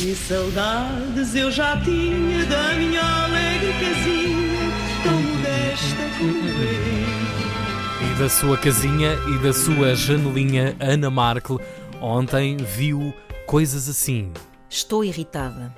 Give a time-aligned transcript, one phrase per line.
[0.00, 4.58] Que saudades eu já tinha da minha alegre casinha,
[5.04, 8.10] tão modesta como eu.
[8.10, 11.58] E da sua casinha e da sua janelinha Ana Markle,
[12.00, 13.12] ontem viu
[13.46, 14.32] coisas assim.
[14.70, 15.70] Estou irritada.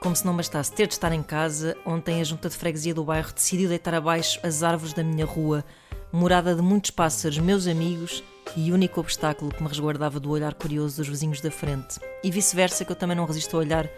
[0.00, 3.04] Como se não bastasse ter de estar em casa, ontem a junta de freguesia do
[3.04, 5.62] bairro decidiu deitar abaixo as árvores da minha rua,
[6.10, 8.24] morada de muitos pássaros, meus amigos
[8.56, 12.00] e único obstáculo que me resguardava do olhar curioso dos vizinhos da frente.
[12.22, 13.88] E vice-versa, que eu também não resisto a olhar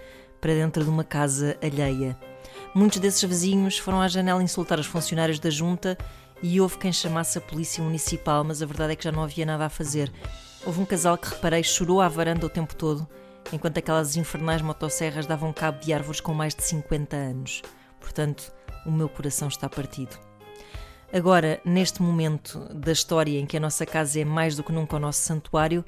[0.40, 2.18] para dentro de uma casa alheia.
[2.74, 5.96] Muitos desses vizinhos foram à janela insultar os funcionários da junta
[6.42, 9.46] e houve quem chamasse a polícia municipal, mas a verdade é que já não havia
[9.46, 10.12] nada a fazer.
[10.66, 13.06] Houve um casal que reparei chorou à varanda o tempo todo
[13.52, 17.62] enquanto aquelas infernais motosserras davam cabo de árvores com mais de 50 anos.
[18.00, 18.52] Portanto,
[18.86, 20.31] o meu coração está partido.
[21.12, 24.96] Agora, neste momento da história em que a nossa casa é mais do que nunca
[24.96, 25.84] o nosso santuário,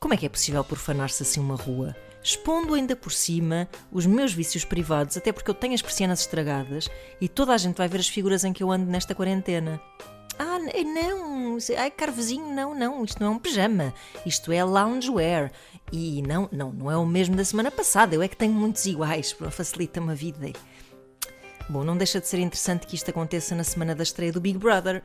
[0.00, 1.94] como é que é possível profanar-se assim uma rua?
[2.22, 6.88] Expondo ainda por cima os meus vícios privados, até porque eu tenho as persianas estragadas
[7.20, 9.78] e toda a gente vai ver as figuras em que eu ando nesta quarentena.
[10.38, 13.92] Ah, não, ai, carvezinho, não, não, isto não é um pijama,
[14.24, 15.52] isto é loungewear.
[15.92, 18.84] E não, não, não é o mesmo da semana passada, eu é que tenho muitos
[18.86, 20.50] iguais, facilita-me a vida.
[21.68, 24.56] Bom, não deixa de ser interessante que isto aconteça na semana da estreia do Big
[24.56, 25.02] Brother.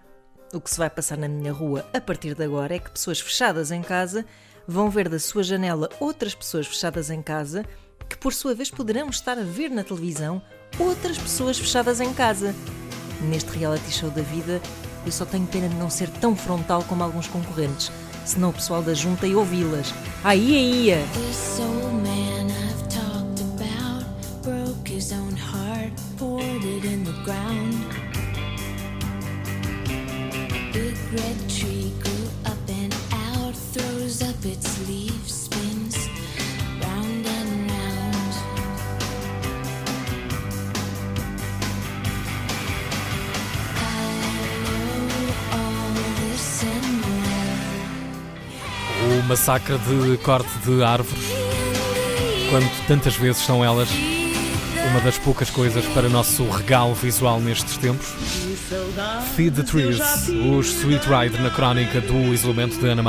[0.54, 3.20] O que se vai passar na minha rua a partir de agora é que pessoas
[3.20, 4.26] fechadas em casa
[4.68, 7.66] vão ver da sua janela outras pessoas fechadas em casa,
[8.08, 10.40] que por sua vez poderão estar a ver na televisão
[10.78, 12.54] outras pessoas fechadas em casa.
[13.22, 14.62] Neste reality show da vida,
[15.04, 17.92] eu só tenho pena de não ser tão frontal como alguns concorrentes,
[18.24, 19.92] senão o pessoal da junta ia ouvi-las.
[20.24, 20.92] Aí
[25.02, 26.92] ia!
[30.72, 35.42] Big red tree grew up and out, throws up its leaves.
[49.04, 51.24] o massacre de corte de árvores,
[52.50, 53.90] quando tantas vezes são elas
[54.90, 58.08] uma das poucas coisas para nosso regalo visual nestes tempos.
[59.36, 60.00] Feed the Trees,
[60.30, 63.04] os Sweet Ride na crónica do isolamento de Ana